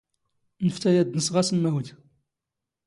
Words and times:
ⵏⴼⵜⴰ 0.67 0.89
ⴰⴷ 0.99 1.03
ⴷ 1.05 1.07
ⵏⵙⵖ 1.17 1.35
ⴰⵙⵎⵎⴰⵡⴷ. 1.41 1.87